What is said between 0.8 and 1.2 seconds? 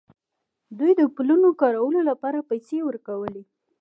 د